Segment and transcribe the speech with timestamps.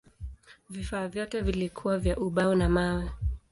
[0.69, 3.09] Vifaa vyote vilikuwa vya ubao na mawe.